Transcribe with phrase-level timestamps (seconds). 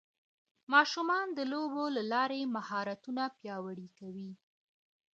[0.73, 4.31] ماشومان د لوبو له لارې مهارتونه پیاوړي کوي